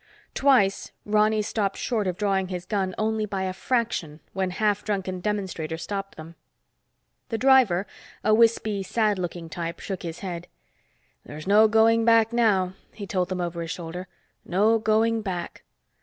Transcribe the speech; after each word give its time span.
Twice, 0.33 0.93
Ronny 1.05 1.43
stopped 1.43 1.77
short 1.77 2.07
of 2.07 2.17
drawing 2.17 2.47
his 2.47 2.65
gun 2.65 2.95
only 2.97 3.27
by 3.27 3.43
a 3.43 3.53
fraction 3.53 4.19
when 4.33 4.49
half 4.49 4.83
drunken 4.83 5.19
demonstrators 5.21 5.83
stopped 5.83 6.15
them. 6.17 6.33
The 7.29 7.37
driver, 7.37 7.85
a 8.23 8.33
wispy, 8.33 8.81
sad 8.81 9.19
looking 9.19 9.47
type, 9.47 9.79
shook 9.79 10.01
his 10.01 10.21
head. 10.21 10.47
"There's 11.23 11.45
no 11.45 11.67
going 11.67 12.03
back 12.03 12.33
now," 12.33 12.73
he 12.93 13.05
told 13.05 13.29
them 13.29 13.41
over 13.41 13.61
his 13.61 13.69
shoulder. 13.69 14.07
"No 14.43 14.79
going 14.79 15.21
back. 15.21 15.63